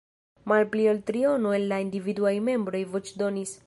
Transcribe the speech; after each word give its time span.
Malpli 0.51 0.85
ol 0.93 1.03
triono 1.11 1.53
el 1.59 1.69
la 1.75 1.81
individuaj 1.87 2.35
membroj 2.51 2.87
voĉdonis. 2.97 3.59